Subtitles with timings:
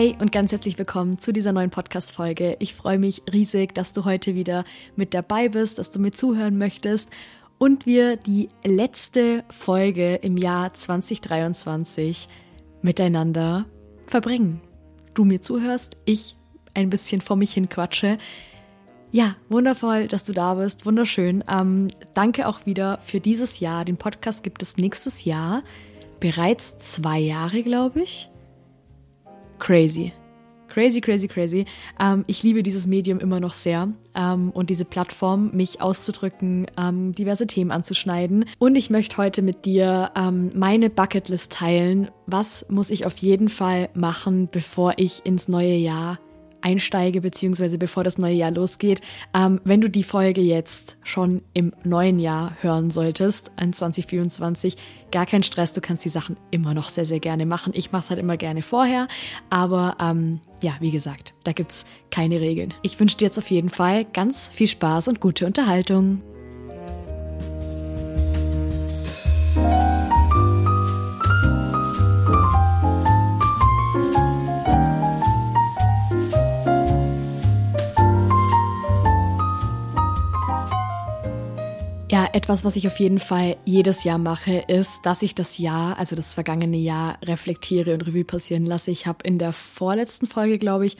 [0.00, 2.56] Hey und ganz herzlich willkommen zu dieser neuen Podcast-Folge.
[2.58, 4.64] Ich freue mich riesig, dass du heute wieder
[4.96, 7.10] mit dabei bist, dass du mir zuhören möchtest
[7.58, 12.30] und wir die letzte Folge im Jahr 2023
[12.80, 13.66] miteinander
[14.06, 14.62] verbringen.
[15.12, 16.34] Du mir zuhörst, ich
[16.72, 18.16] ein bisschen vor mich hin quatsche.
[19.12, 20.86] Ja, wundervoll, dass du da bist.
[20.86, 21.44] Wunderschön.
[21.46, 23.84] Ähm, danke auch wieder für dieses Jahr.
[23.84, 25.62] Den Podcast gibt es nächstes Jahr.
[26.20, 28.29] Bereits zwei Jahre, glaube ich.
[29.60, 30.12] Crazy.
[30.68, 31.64] Crazy, crazy, crazy.
[32.00, 37.12] Ähm, ich liebe dieses Medium immer noch sehr ähm, und diese Plattform, mich auszudrücken, ähm,
[37.12, 38.46] diverse Themen anzuschneiden.
[38.58, 42.08] Und ich möchte heute mit dir ähm, meine Bucketlist teilen.
[42.26, 46.18] Was muss ich auf jeden Fall machen, bevor ich ins neue Jahr
[46.62, 49.00] einsteige, beziehungsweise bevor das neue Jahr losgeht.
[49.34, 54.76] Ähm, wenn du die Folge jetzt schon im neuen Jahr hören solltest, in 2024,
[55.10, 57.72] gar kein Stress, du kannst die Sachen immer noch sehr, sehr gerne machen.
[57.74, 59.08] Ich mache es halt immer gerne vorher,
[59.48, 62.74] aber ähm, ja, wie gesagt, da gibt es keine Regeln.
[62.82, 66.22] Ich wünsche dir jetzt auf jeden Fall ganz viel Spaß und gute Unterhaltung.
[82.10, 85.96] Ja, etwas, was ich auf jeden Fall jedes Jahr mache, ist, dass ich das Jahr,
[85.96, 88.90] also das vergangene Jahr, reflektiere und Revue passieren lasse.
[88.90, 90.96] Ich habe in der vorletzten Folge, glaube ich,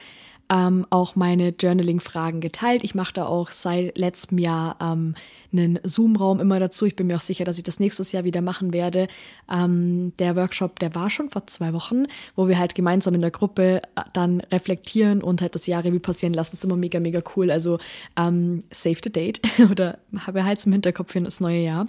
[0.51, 2.83] ähm, auch meine Journaling-Fragen geteilt.
[2.83, 5.15] Ich mache da auch seit letztem Jahr ähm,
[5.53, 6.87] einen Zoom-Raum immer dazu.
[6.87, 9.07] Ich bin mir auch sicher, dass ich das nächstes Jahr wieder machen werde.
[9.51, 13.31] Ähm, der Workshop, der war schon vor zwei Wochen, wo wir halt gemeinsam in der
[13.31, 16.53] Gruppe äh, dann reflektieren und halt das Jahr Revue passieren lassen.
[16.53, 17.51] Das ist immer mega, mega cool.
[17.53, 17.79] Also
[18.17, 21.87] ähm, save the date oder habe halt im Hinterkopf für das neue Jahr.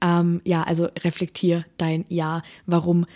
[0.00, 2.42] Ähm, ja, also reflektier dein Jahr.
[2.66, 3.06] Warum?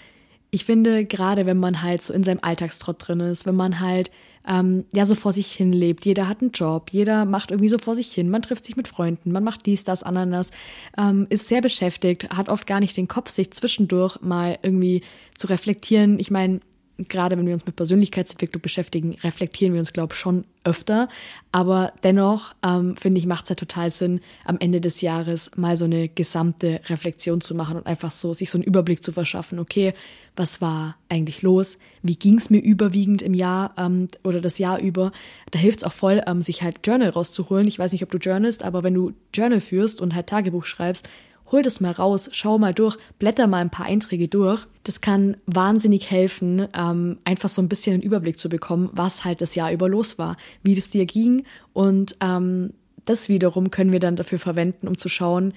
[0.50, 4.10] Ich finde, gerade wenn man halt so in seinem Alltagstrott drin ist, wenn man halt
[4.46, 6.04] ähm, ja so vor sich hin lebt.
[6.04, 8.88] Jeder hat einen Job, jeder macht irgendwie so vor sich hin, man trifft sich mit
[8.88, 10.50] Freunden, man macht dies, das, Ananas,
[10.96, 15.02] ähm, ist sehr beschäftigt, hat oft gar nicht den Kopf, sich zwischendurch mal irgendwie
[15.36, 16.18] zu reflektieren.
[16.18, 16.60] Ich meine,
[16.98, 21.08] gerade wenn wir uns mit Persönlichkeitsentwicklung beschäftigen, reflektieren wir uns, glaube ich, schon öfter.
[21.52, 25.76] Aber dennoch, ähm, finde ich, macht es ja total Sinn, am Ende des Jahres mal
[25.76, 29.58] so eine gesamte Reflexion zu machen und einfach so sich so einen Überblick zu verschaffen.
[29.58, 29.92] Okay,
[30.36, 31.78] was war eigentlich los?
[32.02, 35.12] Wie ging es mir überwiegend im Jahr ähm, oder das Jahr über?
[35.50, 37.68] Da hilft es auch voll, ähm, sich halt Journal rauszuholen.
[37.68, 41.08] Ich weiß nicht, ob du journalst, aber wenn du Journal führst und halt Tagebuch schreibst,
[41.52, 44.66] hol das mal raus, schau mal durch, blätter mal ein paar Einträge durch.
[44.84, 49.40] Das kann wahnsinnig helfen, ähm, einfach so ein bisschen einen Überblick zu bekommen, was halt
[49.40, 51.44] das Jahr über los war, wie es dir ging.
[51.72, 52.72] Und ähm,
[53.04, 55.54] das wiederum können wir dann dafür verwenden, um zu schauen,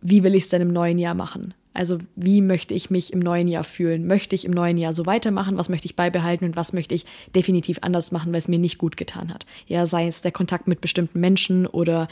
[0.00, 1.54] wie will ich es denn im neuen Jahr machen?
[1.74, 4.06] Also wie möchte ich mich im neuen Jahr fühlen?
[4.06, 5.56] Möchte ich im neuen Jahr so weitermachen?
[5.56, 8.78] Was möchte ich beibehalten und was möchte ich definitiv anders machen, weil es mir nicht
[8.78, 9.46] gut getan hat?
[9.66, 12.08] Ja, sei es der Kontakt mit bestimmten Menschen oder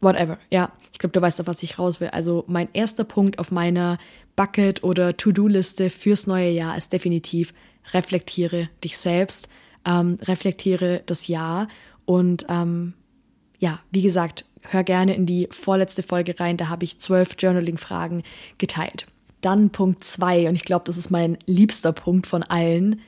[0.00, 0.38] whatever.
[0.50, 2.08] Ja, ich glaube, du weißt, auf was ich raus will.
[2.08, 3.98] Also mein erster Punkt auf meiner
[4.36, 7.52] Bucket- oder To-Do-Liste fürs neue Jahr ist definitiv
[7.92, 9.48] reflektiere dich selbst,
[9.84, 11.68] ähm, reflektiere das Jahr
[12.04, 12.94] und ähm,
[13.58, 16.56] ja, wie gesagt, hör gerne in die vorletzte Folge rein.
[16.56, 18.22] Da habe ich zwölf Journaling-Fragen
[18.58, 19.06] geteilt.
[19.40, 23.00] Dann Punkt zwei und ich glaube, das ist mein liebster Punkt von allen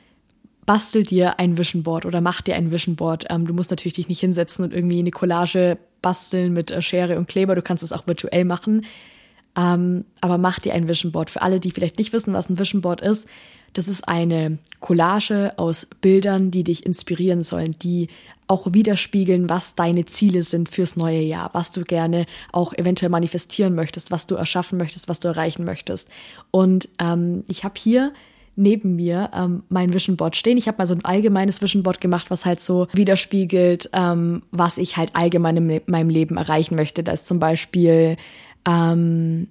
[0.71, 3.25] bastel dir ein Vision Board oder mach dir ein Vision Board.
[3.29, 7.19] Ähm, du musst natürlich dich nicht hinsetzen und irgendwie eine Collage basteln mit äh, Schere
[7.19, 7.57] und Kleber.
[7.57, 8.87] Du kannst es auch virtuell machen.
[9.57, 11.29] Ähm, aber mach dir ein Vision Board.
[11.29, 13.27] Für alle, die vielleicht nicht wissen, was ein Vision Board ist,
[13.73, 18.07] das ist eine Collage aus Bildern, die dich inspirieren sollen, die
[18.47, 23.75] auch widerspiegeln, was deine Ziele sind fürs neue Jahr, was du gerne auch eventuell manifestieren
[23.75, 26.09] möchtest, was du erschaffen möchtest, was du erreichen möchtest.
[26.53, 28.13] Und ähm, ich habe hier
[28.61, 30.59] neben mir ähm, mein Vision Board stehen.
[30.59, 34.79] Ich habe mal so ein allgemeines Vision Board gemacht, was halt so widerspiegelt, ähm, was
[34.79, 37.03] ich halt allgemein in meinem Leben erreichen möchte.
[37.03, 38.17] Da ist zum Beispiel,
[38.69, 39.49] ähm,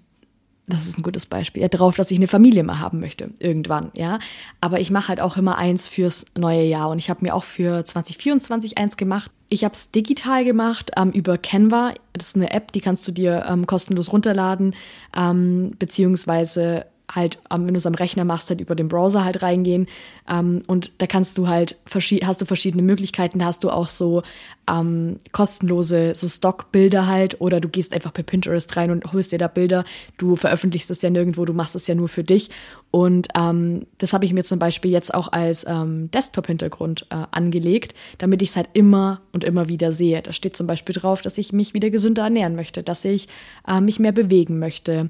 [0.68, 3.92] das ist ein gutes Beispiel, ja, drauf, dass ich eine Familie mal haben möchte, irgendwann,
[3.98, 4.20] ja.
[4.62, 7.44] Aber ich mache halt auch immer eins fürs neue Jahr und ich habe mir auch
[7.44, 9.32] für 2024 eins gemacht.
[9.50, 11.94] Ich habe es digital gemacht ähm, über Canva.
[12.14, 14.76] Das ist eine App, die kannst du dir ähm, kostenlos runterladen,
[15.18, 19.42] ähm, beziehungsweise halt, ähm, wenn du es am Rechner machst, halt über den Browser halt
[19.42, 19.88] reingehen.
[20.30, 21.78] Ähm, und da kannst du halt,
[22.24, 23.40] hast du verschiedene Möglichkeiten.
[23.40, 24.24] Da hast du auch so
[24.70, 27.42] ähm, kostenlose, so Stockbilder halt.
[27.42, 29.86] Oder du gehst einfach per Pinterest rein und holst dir da Bilder.
[30.18, 32.50] Du veröffentlichst das ja nirgendwo, du machst das ja nur für dich.
[32.92, 37.94] Und ähm, das habe ich mir zum Beispiel jetzt auch als ähm, Desktop-Hintergrund äh, angelegt,
[38.18, 40.22] damit ich es halt immer und immer wieder sehe.
[40.22, 43.28] Da steht zum Beispiel drauf, dass ich mich wieder gesünder ernähren möchte, dass ich
[43.68, 45.10] äh, mich mehr bewegen möchte.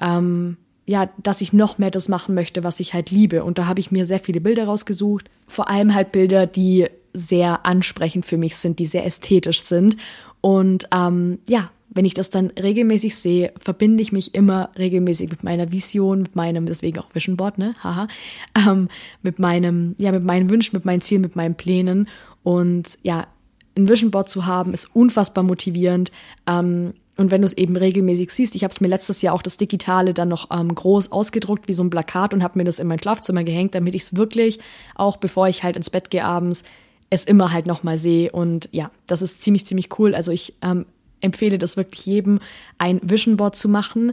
[0.00, 0.56] Ähm,
[0.90, 3.44] ja, dass ich noch mehr das machen möchte, was ich halt liebe.
[3.44, 5.30] Und da habe ich mir sehr viele Bilder rausgesucht.
[5.46, 9.96] Vor allem halt Bilder, die sehr ansprechend für mich sind, die sehr ästhetisch sind.
[10.40, 15.44] Und ähm, ja, wenn ich das dann regelmäßig sehe, verbinde ich mich immer regelmäßig mit
[15.44, 18.08] meiner Vision, mit meinem, deswegen auch Vision Board, ne, haha,
[18.68, 18.88] ähm,
[19.22, 22.08] mit meinem, ja, mit meinen Wünschen, mit meinen Zielen, mit meinen Plänen.
[22.42, 23.28] Und ja,
[23.76, 26.10] ein Vision Board zu haben, ist unfassbar motivierend.
[26.48, 29.42] Ähm, und wenn du es eben regelmäßig siehst, ich habe es mir letztes Jahr auch
[29.42, 32.78] das Digitale dann noch ähm, groß ausgedruckt, wie so ein Plakat und habe mir das
[32.78, 34.58] in mein Schlafzimmer gehängt, damit ich es wirklich,
[34.94, 36.64] auch bevor ich halt ins Bett gehe abends,
[37.10, 38.30] es immer halt nochmal sehe.
[38.30, 40.14] Und ja, das ist ziemlich, ziemlich cool.
[40.14, 40.86] Also ich ähm,
[41.20, 42.40] empfehle das wirklich jedem,
[42.78, 44.12] ein Vision Board zu machen.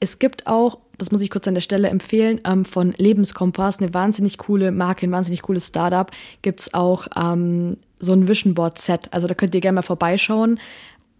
[0.00, 3.94] Es gibt auch, das muss ich kurz an der Stelle empfehlen, ähm, von Lebenskompass, eine
[3.94, 8.78] wahnsinnig coole Marke, ein wahnsinnig cooles Startup, gibt es auch ähm, so ein Vision Board
[8.78, 9.12] Set.
[9.12, 10.58] Also da könnt ihr gerne mal vorbeischauen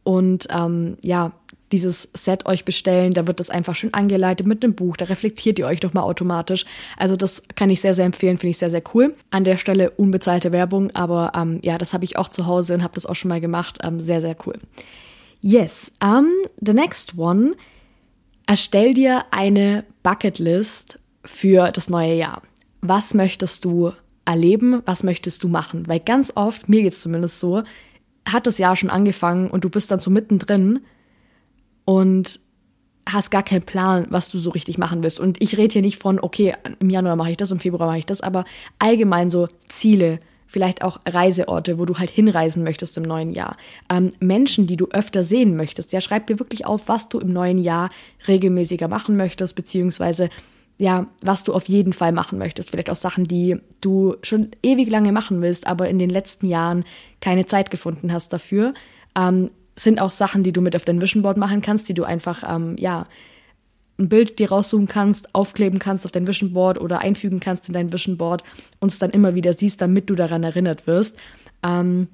[0.04, 1.32] und ähm, ja,
[1.72, 3.14] dieses Set euch bestellen.
[3.14, 4.96] Da wird das einfach schön angeleitet mit einem Buch.
[4.96, 6.66] Da reflektiert ihr euch doch mal automatisch.
[6.96, 8.38] Also das kann ich sehr, sehr empfehlen.
[8.38, 9.14] Finde ich sehr, sehr cool.
[9.30, 12.82] An der Stelle unbezahlte Werbung, aber ähm, ja, das habe ich auch zu Hause und
[12.82, 13.78] habe das auch schon mal gemacht.
[13.82, 14.54] Ähm, sehr, sehr cool.
[15.40, 16.28] Yes, um,
[16.60, 17.54] the next one.
[18.46, 22.42] Erstell dir eine Bucketlist für das neue Jahr.
[22.80, 23.92] Was möchtest du
[24.24, 24.82] erleben?
[24.84, 25.88] Was möchtest du machen?
[25.88, 27.62] Weil ganz oft, mir geht es zumindest so,
[28.28, 30.80] hat das Jahr schon angefangen und du bist dann so mittendrin
[31.84, 32.40] und
[33.08, 35.18] hast gar keinen Plan, was du so richtig machen willst.
[35.18, 37.98] Und ich rede hier nicht von, okay, im Januar mache ich das, im Februar mache
[37.98, 38.44] ich das, aber
[38.78, 43.56] allgemein so Ziele, vielleicht auch Reiseorte, wo du halt hinreisen möchtest im neuen Jahr.
[43.88, 45.92] Ähm, Menschen, die du öfter sehen möchtest.
[45.92, 47.90] Ja, schreib dir wirklich auf, was du im neuen Jahr
[48.28, 50.28] regelmäßiger machen möchtest, beziehungsweise
[50.82, 52.70] ja, was du auf jeden Fall machen möchtest.
[52.70, 56.84] Vielleicht auch Sachen, die du schon ewig lange machen willst, aber in den letzten Jahren
[57.20, 58.74] keine Zeit gefunden hast dafür.
[59.14, 62.02] Ähm, sind auch Sachen, die du mit auf dein Vision Board machen kannst, die du
[62.02, 63.06] einfach, ähm, ja,
[63.96, 67.74] ein Bild dir raussuchen kannst, aufkleben kannst auf dein Vision Board oder einfügen kannst in
[67.74, 68.42] dein Vision Board
[68.80, 71.16] und es dann immer wieder siehst, damit du daran erinnert wirst.
[71.62, 72.08] Ähm,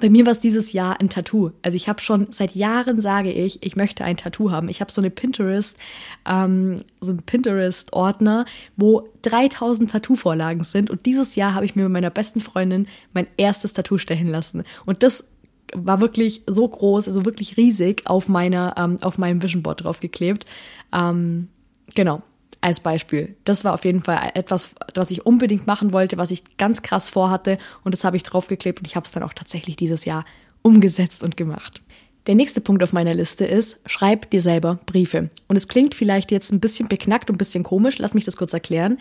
[0.00, 1.50] bei mir war es dieses Jahr ein Tattoo.
[1.62, 4.68] Also ich habe schon seit Jahren sage ich, ich möchte ein Tattoo haben.
[4.68, 5.78] Ich habe so eine Pinterest,
[6.26, 8.46] ähm, so ein Pinterest-Ordner,
[8.76, 10.90] wo 3000 Tattoo-Vorlagen sind.
[10.90, 14.64] Und dieses Jahr habe ich mir mit meiner besten Freundin mein erstes Tattoo stechen lassen.
[14.86, 15.28] Und das
[15.74, 20.44] war wirklich so groß, also wirklich riesig auf meiner, ähm, auf meinem Vision Board draufgeklebt.
[20.92, 21.48] Ähm,
[21.94, 22.22] genau,
[22.60, 23.36] als Beispiel.
[23.44, 27.08] Das war auf jeden Fall etwas, was ich unbedingt machen wollte, was ich ganz krass
[27.08, 30.24] vorhatte und das habe ich draufgeklebt und ich habe es dann auch tatsächlich dieses Jahr
[30.62, 31.82] umgesetzt und gemacht.
[32.26, 35.30] Der nächste Punkt auf meiner Liste ist, schreib dir selber Briefe.
[35.46, 38.36] Und es klingt vielleicht jetzt ein bisschen beknackt und ein bisschen komisch, lass mich das
[38.36, 38.98] kurz erklären.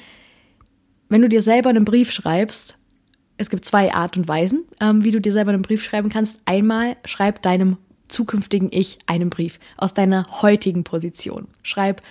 [1.10, 2.78] Wenn du dir selber einen Brief schreibst,
[3.38, 6.40] es gibt zwei Art und Weisen, ähm, wie du dir selber einen Brief schreiben kannst.
[6.46, 7.78] Einmal schreib deinem
[8.08, 11.48] zukünftigen Ich einen Brief aus deiner heutigen Position.
[11.64, 12.02] Schreib,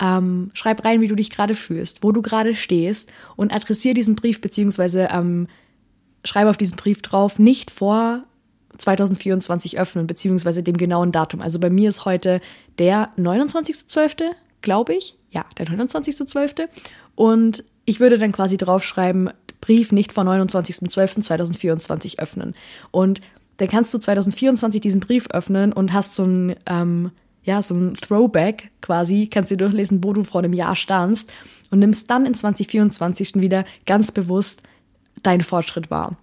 [0.00, 4.14] ähm, schreib rein, wie du dich gerade fühlst, wo du gerade stehst und adressiere diesen
[4.14, 5.48] Brief beziehungsweise ähm,
[6.24, 8.24] schreibe auf diesen Brief drauf, nicht vor
[8.78, 11.40] 2024 öffnen, beziehungsweise dem genauen Datum.
[11.40, 12.40] Also bei mir ist heute
[12.78, 14.30] der 29.12.,
[14.62, 15.16] glaube ich.
[15.30, 16.68] Ja, der 29.12.
[17.14, 22.54] Und ich würde dann quasi draufschreiben, Brief nicht vor 29.12.2024 öffnen.
[22.90, 23.20] Und
[23.56, 27.12] dann kannst du 2024 diesen Brief öffnen und hast so ein, ähm,
[27.44, 31.32] ja, so ein Throwback quasi, kannst dir durchlesen, wo du vor einem Jahr standst
[31.70, 34.62] und nimmst dann in 2024 schon wieder ganz bewusst
[35.22, 36.16] deinen Fortschritt wahr.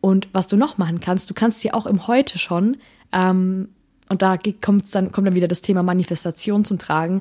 [0.00, 2.76] Und was du noch machen kannst, du kannst dir auch im Heute schon,
[3.12, 3.68] ähm,
[4.08, 7.20] und da kommt dann, kommt dann wieder das Thema Manifestation zum Tragen,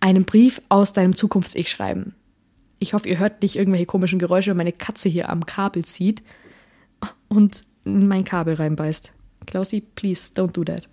[0.00, 2.14] einen Brief aus deinem Zukunfts-Ich schreiben.
[2.78, 6.22] Ich hoffe, ihr hört nicht irgendwelche komischen Geräusche, wenn meine Katze hier am Kabel zieht
[7.28, 9.12] und in mein Kabel reinbeißt.
[9.46, 10.88] Klausi, please don't do that.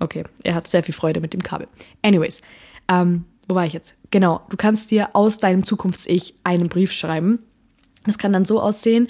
[0.00, 1.68] Okay, er hat sehr viel Freude mit dem Kabel.
[2.02, 2.40] Anyways,
[2.88, 3.94] ähm, wo war ich jetzt?
[4.10, 7.40] Genau, du kannst dir aus deinem Zukunfts-Ich einen Brief schreiben.
[8.04, 9.08] Das kann dann so aussehen,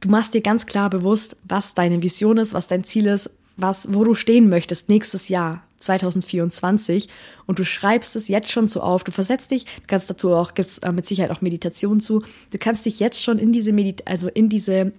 [0.00, 3.92] du machst dir ganz klar bewusst, was deine Vision ist, was dein Ziel ist, was,
[3.92, 7.08] wo du stehen möchtest nächstes Jahr, 2024
[7.46, 9.04] und du schreibst es jetzt schon so auf.
[9.04, 12.22] Du versetzt dich, du kannst dazu auch, gibt es äh, mit Sicherheit auch Meditation zu.
[12.50, 14.92] Du kannst dich jetzt schon in diese Medit also in diese,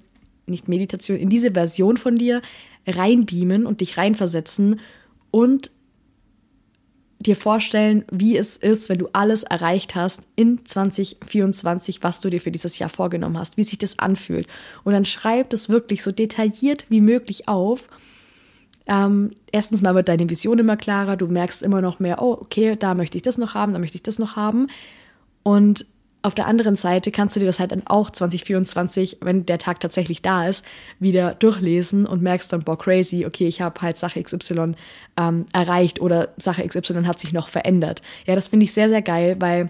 [0.47, 2.41] nicht Meditation, in diese Version von dir
[2.87, 4.79] reinbeamen und dich reinversetzen
[5.31, 5.71] und
[7.19, 12.39] dir vorstellen, wie es ist, wenn du alles erreicht hast in 2024, was du dir
[12.39, 14.47] für dieses Jahr vorgenommen hast, wie sich das anfühlt.
[14.85, 17.89] Und dann schreib das wirklich so detailliert wie möglich auf
[18.89, 22.75] ähm, erstens mal wird deine Vision immer klarer, du merkst immer noch mehr, oh, okay,
[22.75, 24.67] da möchte ich das noch haben, da möchte ich das noch haben.
[25.43, 25.85] Und
[26.21, 29.79] auf der anderen Seite kannst du dir das halt dann auch 2024, wenn der Tag
[29.79, 30.65] tatsächlich da ist,
[30.99, 34.73] wieder durchlesen und merkst dann, boah, crazy, okay, ich habe halt Sache XY
[35.17, 38.01] ähm, erreicht oder Sache XY hat sich noch verändert.
[38.25, 39.69] Ja, das finde ich sehr, sehr geil, weil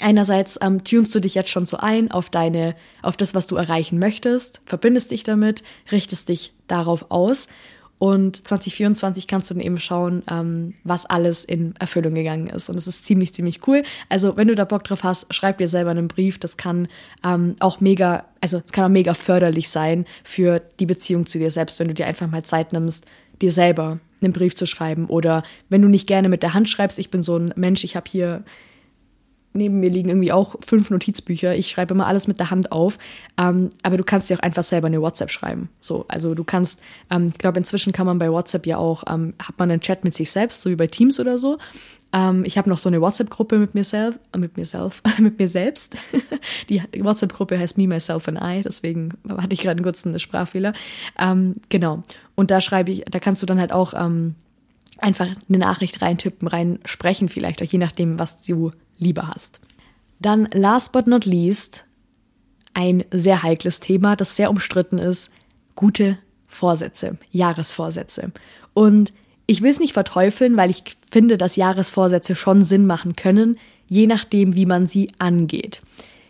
[0.00, 3.54] einerseits ähm, tunst du dich jetzt schon so ein auf deine, auf das, was du
[3.54, 5.62] erreichen möchtest, verbindest dich damit,
[5.92, 7.46] richtest dich darauf aus
[8.00, 12.70] und 2024 kannst du dann eben schauen, ähm, was alles in Erfüllung gegangen ist.
[12.70, 13.82] Und es ist ziemlich, ziemlich cool.
[14.08, 16.38] Also, wenn du da Bock drauf hast, schreib dir selber einen Brief.
[16.38, 16.88] Das kann
[17.22, 21.50] ähm, auch mega, also es kann auch mega förderlich sein für die Beziehung zu dir
[21.50, 23.04] selbst, wenn du dir einfach mal Zeit nimmst,
[23.42, 25.04] dir selber einen Brief zu schreiben.
[25.04, 27.96] Oder wenn du nicht gerne mit der Hand schreibst, ich bin so ein Mensch, ich
[27.96, 28.44] habe hier
[29.52, 31.54] neben mir liegen irgendwie auch fünf Notizbücher.
[31.56, 32.98] Ich schreibe immer alles mit der Hand auf.
[33.38, 35.68] Ähm, aber du kannst dir auch einfach selber eine WhatsApp schreiben.
[35.80, 36.80] So, also du kannst,
[37.10, 40.04] ähm, ich glaube, inzwischen kann man bei WhatsApp ja auch, ähm, hat man einen Chat
[40.04, 41.58] mit sich selbst, so wie bei Teams oder so.
[42.12, 45.38] Ähm, ich habe noch so eine WhatsApp-Gruppe mit mir selbst, äh, mit mir selbst, mit
[45.38, 45.96] mir selbst.
[46.68, 50.72] Die WhatsApp-Gruppe heißt Me, Myself and I, deswegen hatte ich gerade einen kurzen Sprachfehler.
[51.18, 52.02] Ähm, genau.
[52.34, 54.34] Und da schreibe ich, da kannst du dann halt auch ähm,
[54.98, 59.60] einfach eine Nachricht reintippen, rein sprechen vielleicht, auch je nachdem, was du lieber hast.
[60.20, 61.86] Dann last but not least
[62.74, 65.32] ein sehr heikles Thema, das sehr umstritten ist,
[65.74, 68.32] gute Vorsätze, Jahresvorsätze.
[68.74, 69.12] Und
[69.46, 74.06] ich will es nicht verteufeln, weil ich finde, dass Jahresvorsätze schon Sinn machen können, je
[74.06, 75.82] nachdem, wie man sie angeht.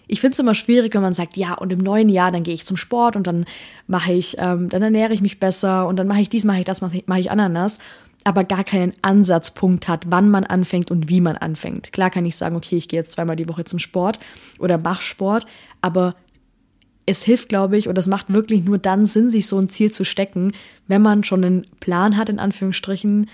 [0.07, 2.55] Ich finde es immer schwierig, wenn man sagt, ja, und im neuen Jahr, dann gehe
[2.55, 3.45] ich zum Sport und dann
[3.87, 6.65] mache ich, ähm, dann ernähre ich mich besser und dann mache ich dies, mache ich
[6.65, 7.79] das, mache ich, ich Ananas
[8.25, 11.93] aber gar keinen Ansatzpunkt hat, wann man anfängt und wie man anfängt.
[11.93, 14.19] Klar kann ich sagen, okay, ich gehe jetzt zweimal die Woche zum Sport
[14.59, 15.47] oder mach Sport,
[15.81, 16.15] aber
[17.07, 19.91] es hilft, glaube ich, und das macht wirklich nur dann Sinn, sich so ein Ziel
[19.91, 20.53] zu stecken,
[20.87, 23.29] wenn man schon einen Plan hat, in Anführungsstrichen,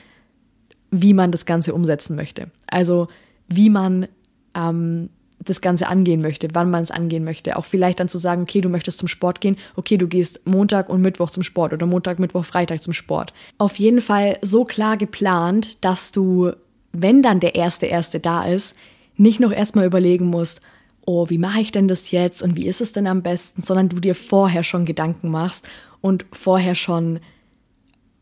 [0.91, 2.51] wie man das Ganze umsetzen möchte.
[2.67, 3.09] Also
[3.49, 4.09] wie man
[4.55, 5.11] ähm,
[5.49, 7.57] das Ganze angehen möchte, wann man es angehen möchte.
[7.57, 10.89] Auch vielleicht dann zu sagen, okay, du möchtest zum Sport gehen, okay, du gehst Montag
[10.89, 13.33] und Mittwoch zum Sport oder Montag, Mittwoch, Freitag zum Sport.
[13.59, 16.53] Auf jeden Fall so klar geplant, dass du,
[16.93, 18.75] wenn dann der erste erste da ist,
[19.17, 20.61] nicht noch erstmal überlegen musst,
[21.07, 23.89] oh, wie mache ich denn das jetzt und wie ist es denn am besten, sondern
[23.89, 25.67] du dir vorher schon Gedanken machst
[26.01, 27.21] und vorher schon,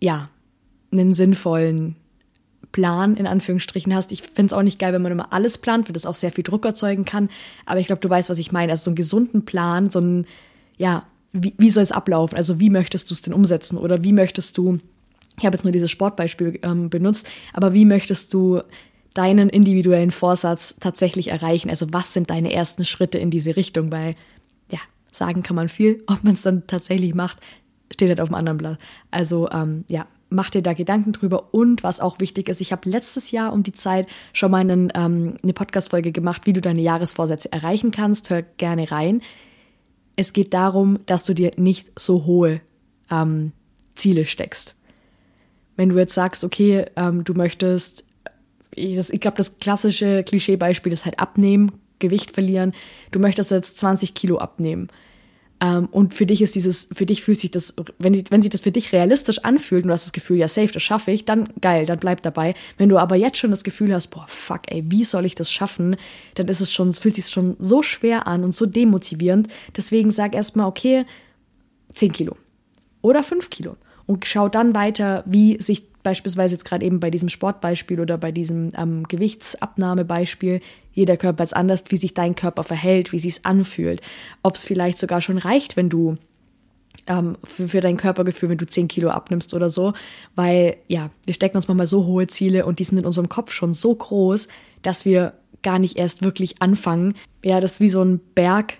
[0.00, 0.28] ja,
[0.92, 1.96] einen sinnvollen
[2.74, 4.10] Plan in Anführungsstrichen hast.
[4.10, 6.32] Ich finde es auch nicht geil, wenn man immer alles plant, weil das auch sehr
[6.32, 7.30] viel Druck erzeugen kann.
[7.66, 8.72] Aber ich glaube, du weißt, was ich meine.
[8.72, 10.26] Also so einen gesunden Plan, so ein,
[10.76, 12.36] ja, wie, wie soll es ablaufen?
[12.36, 13.78] Also wie möchtest du es denn umsetzen?
[13.78, 14.78] Oder wie möchtest du,
[15.38, 18.62] ich habe jetzt nur dieses Sportbeispiel ähm, benutzt, aber wie möchtest du
[19.14, 21.70] deinen individuellen Vorsatz tatsächlich erreichen?
[21.70, 23.92] Also was sind deine ersten Schritte in diese Richtung?
[23.92, 24.16] Weil,
[24.72, 24.80] ja,
[25.12, 27.38] sagen kann man viel, ob man es dann tatsächlich macht,
[27.92, 28.78] steht halt auf dem anderen Blatt.
[29.12, 31.54] Also, ähm, ja, mach dir da Gedanken drüber.
[31.54, 34.92] Und was auch wichtig ist, ich habe letztes Jahr um die Zeit schon mal einen,
[34.94, 38.30] ähm, eine Podcast-Folge gemacht, wie du deine Jahresvorsätze erreichen kannst.
[38.30, 39.22] Hör gerne rein.
[40.16, 42.60] Es geht darum, dass du dir nicht so hohe
[43.10, 43.52] ähm,
[43.94, 44.74] Ziele steckst.
[45.76, 48.04] Wenn du jetzt sagst, okay, ähm, du möchtest,
[48.74, 52.72] ich, ich glaube, das klassische Klischeebeispiel ist halt abnehmen, Gewicht verlieren.
[53.10, 54.88] Du möchtest jetzt 20 Kilo abnehmen
[55.68, 58.72] und für dich ist dieses, für dich fühlt sich das, wenn, wenn sich das für
[58.72, 61.86] dich realistisch anfühlt und du hast das Gefühl, ja, safe, das schaffe ich, dann geil,
[61.86, 62.54] dann bleib dabei.
[62.76, 65.52] Wenn du aber jetzt schon das Gefühl hast, boah, fuck, ey, wie soll ich das
[65.52, 65.96] schaffen,
[66.34, 69.48] dann ist es schon, es fühlt sich schon so schwer an und so demotivierend.
[69.76, 71.04] Deswegen sag erstmal, okay,
[71.94, 72.36] 10 Kilo
[73.02, 77.28] oder 5 Kilo und schau dann weiter, wie sich beispielsweise jetzt gerade eben bei diesem
[77.28, 80.60] Sportbeispiel oder bei diesem ähm, Gewichtsabnahmebeispiel,
[80.92, 84.00] jeder Körper ist anders, wie sich dein Körper verhält, wie sich anfühlt.
[84.42, 86.16] Ob es vielleicht sogar schon reicht, wenn du
[87.06, 89.94] ähm, für, für dein Körpergefühl, wenn du 10 Kilo abnimmst oder so.
[90.34, 93.50] Weil, ja, wir stecken uns manchmal so hohe Ziele und die sind in unserem Kopf
[93.50, 94.48] schon so groß,
[94.82, 95.32] dass wir
[95.62, 97.14] gar nicht erst wirklich anfangen.
[97.42, 98.78] Ja, das ist wie so ein Berg,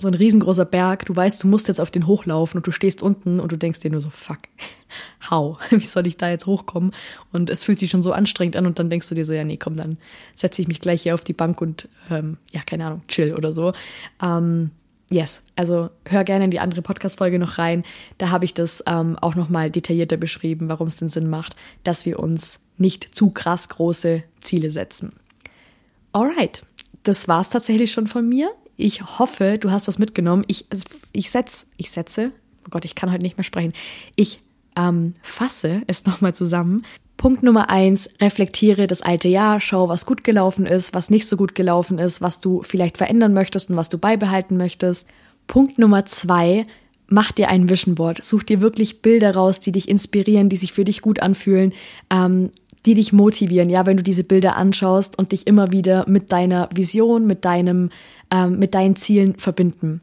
[0.00, 3.02] so ein riesengroßer Berg, du weißt, du musst jetzt auf den hochlaufen und du stehst
[3.02, 4.38] unten und du denkst dir nur so, fuck,
[5.30, 6.92] how, wie soll ich da jetzt hochkommen?
[7.32, 9.44] Und es fühlt sich schon so anstrengend an und dann denkst du dir so, ja,
[9.44, 9.98] nee, komm, dann
[10.34, 13.52] setze ich mich gleich hier auf die Bank und, ähm, ja, keine Ahnung, chill oder
[13.52, 13.72] so.
[14.22, 14.70] Ähm,
[15.10, 17.82] yes, also hör gerne in die andere Podcast-Folge noch rein.
[18.18, 22.06] Da habe ich das ähm, auch nochmal detaillierter beschrieben, warum es den Sinn macht, dass
[22.06, 25.12] wir uns nicht zu krass große Ziele setzen.
[26.12, 26.64] Alright,
[27.02, 28.50] das war es tatsächlich schon von mir.
[28.80, 30.44] Ich hoffe, du hast was mitgenommen.
[30.46, 30.66] Ich,
[31.12, 32.30] ich, setz, ich setze,
[32.64, 33.72] oh Gott, ich kann heute nicht mehr sprechen.
[34.14, 34.38] Ich
[34.76, 36.86] ähm, fasse es nochmal zusammen.
[37.16, 41.36] Punkt Nummer eins, reflektiere das alte Jahr, schau, was gut gelaufen ist, was nicht so
[41.36, 45.08] gut gelaufen ist, was du vielleicht verändern möchtest und was du beibehalten möchtest.
[45.48, 46.64] Punkt Nummer zwei,
[47.08, 48.22] mach dir ein Vision Board.
[48.22, 51.72] Such dir wirklich Bilder raus, die dich inspirieren, die sich für dich gut anfühlen,
[52.10, 52.52] ähm,
[52.88, 56.70] die dich motivieren, ja, wenn du diese Bilder anschaust und dich immer wieder mit deiner
[56.74, 57.90] Vision, mit deinem,
[58.30, 60.00] ähm, mit deinen Zielen verbinden.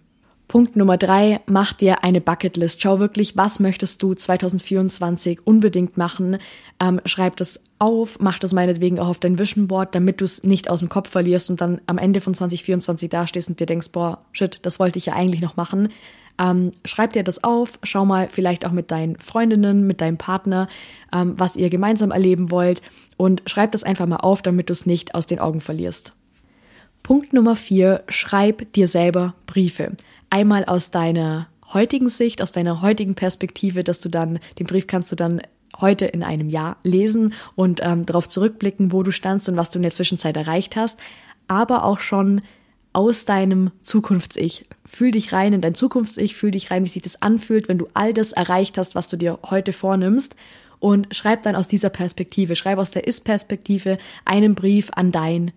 [0.47, 2.83] Punkt Nummer drei, mach dir eine Bucketlist.
[2.83, 6.37] Schau wirklich, was möchtest du 2024 unbedingt machen.
[6.79, 10.43] Ähm, schreib das auf, mach das meinetwegen auch auf dein Vision Board, damit du es
[10.43, 13.91] nicht aus dem Kopf verlierst und dann am Ende von 2024 dastehst und dir denkst,
[13.93, 15.89] boah, shit, das wollte ich ja eigentlich noch machen.
[16.37, 20.67] Ähm, schreib dir das auf, schau mal vielleicht auch mit deinen Freundinnen, mit deinem Partner,
[21.13, 22.81] ähm, was ihr gemeinsam erleben wollt
[23.17, 26.13] und schreib das einfach mal auf, damit du es nicht aus den Augen verlierst.
[27.03, 29.91] Punkt Nummer vier, schreib dir selber Briefe
[30.29, 35.11] einmal aus deiner heutigen Sicht, aus deiner heutigen Perspektive, dass du dann, den Brief kannst
[35.11, 35.41] du dann
[35.79, 39.79] heute in einem Jahr lesen und ähm, darauf zurückblicken, wo du standst und was du
[39.79, 40.99] in der Zwischenzeit erreicht hast,
[41.47, 42.41] aber auch schon
[42.95, 44.63] aus deinem Zukunfts-Ich.
[44.85, 47.87] Fühl dich rein in dein Zukunfts-Ich, fühl dich rein, wie sich das anfühlt, wenn du
[47.93, 50.35] all das erreicht hast, was du dir heute vornimmst
[50.79, 55.51] und schreib dann aus dieser Perspektive, schreib aus der Ist-Perspektive einen Brief an dein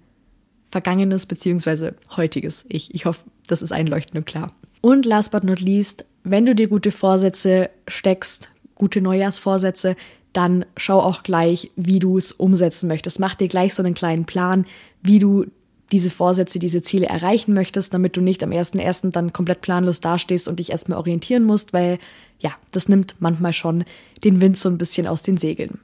[0.70, 1.92] vergangenes bzw.
[2.16, 2.92] heutiges Ich.
[2.94, 4.52] Ich hoffe, das ist einleuchtend und klar.
[4.80, 9.96] Und last but not least, wenn du dir gute Vorsätze steckst, gute Neujahrsvorsätze,
[10.32, 13.20] dann schau auch gleich, wie du es umsetzen möchtest.
[13.20, 14.66] Mach dir gleich so einen kleinen Plan,
[15.02, 15.46] wie du
[15.92, 19.10] diese Vorsätze, diese Ziele erreichen möchtest, damit du nicht am 1.1.
[19.10, 21.98] dann komplett planlos dastehst und dich erstmal orientieren musst, weil
[22.38, 23.84] ja, das nimmt manchmal schon
[24.22, 25.80] den Wind so ein bisschen aus den Segeln.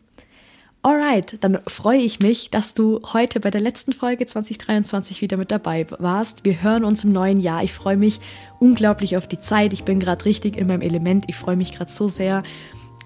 [0.83, 5.51] Alright, dann freue ich mich, dass du heute bei der letzten Folge 2023 wieder mit
[5.51, 6.45] dabei warst.
[6.45, 7.65] Wir hören uns im neuen Jahr.
[7.65, 8.21] Ich freue mich
[8.61, 9.73] unglaublich auf die Zeit.
[9.73, 11.25] Ich bin gerade richtig in meinem Element.
[11.29, 12.43] Ich freue mich gerade so sehr,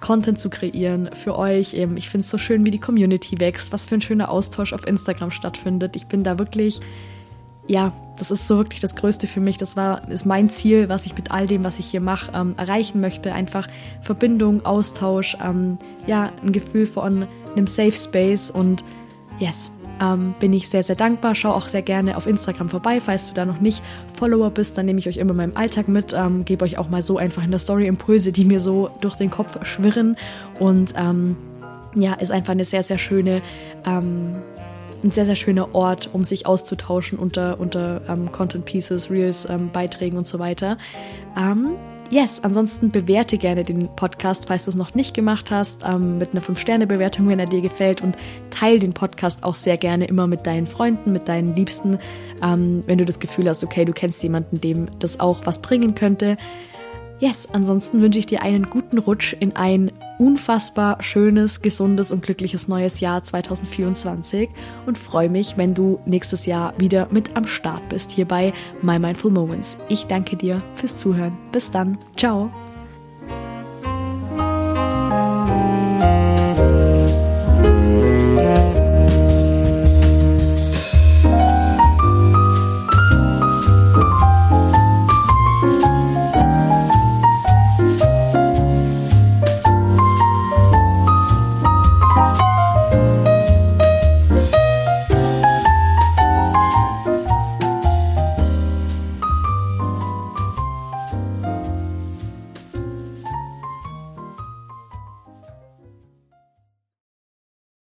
[0.00, 1.74] Content zu kreieren für euch.
[1.74, 4.86] Ich finde es so schön, wie die Community wächst, was für ein schöner Austausch auf
[4.86, 5.96] Instagram stattfindet.
[5.96, 6.80] Ich bin da wirklich
[7.68, 9.58] ja, das ist so wirklich das Größte für mich.
[9.58, 12.54] Das war, ist mein Ziel, was ich mit all dem, was ich hier mache, ähm,
[12.56, 13.32] erreichen möchte.
[13.34, 13.68] Einfach
[14.00, 18.82] Verbindung, Austausch, ähm, ja, ein Gefühl von einem Safe Space und
[19.38, 21.34] yes, ähm, bin ich sehr, sehr dankbar.
[21.34, 23.00] Schau auch sehr gerne auf Instagram vorbei.
[23.00, 23.82] Falls du da noch nicht
[24.14, 26.12] Follower bist, dann nehme ich euch immer in meinem Alltag mit.
[26.12, 29.16] Ähm, Gebe euch auch mal so einfach in der Story Impulse, die mir so durch
[29.16, 30.16] den Kopf schwirren.
[30.58, 31.36] Und ähm,
[31.94, 33.42] ja, ist einfach eine sehr, sehr schöne
[33.84, 34.36] ähm,
[35.02, 39.70] ein sehr, sehr schöner Ort, um sich auszutauschen unter, unter ähm, Content Pieces, Reels, ähm,
[39.72, 40.76] Beiträgen und so weiter.
[41.36, 41.76] Ähm,
[42.10, 46.32] yes, ansonsten bewerte gerne den Podcast, falls du es noch nicht gemacht hast, ähm, mit
[46.32, 48.16] einer 5-Sterne-Bewertung, wenn er dir gefällt und
[48.50, 51.98] teile den Podcast auch sehr gerne immer mit deinen Freunden, mit deinen Liebsten,
[52.42, 55.94] ähm, wenn du das Gefühl hast, okay, du kennst jemanden, dem das auch was bringen
[55.94, 56.36] könnte.
[57.20, 62.68] Yes, ansonsten wünsche ich dir einen guten Rutsch in ein unfassbar schönes, gesundes und glückliches
[62.68, 64.48] neues Jahr 2024
[64.86, 68.52] und freue mich, wenn du nächstes Jahr wieder mit am Start bist hier bei
[68.82, 69.76] My Mindful Moments.
[69.88, 71.36] Ich danke dir fürs Zuhören.
[71.50, 71.98] Bis dann.
[72.16, 72.50] Ciao.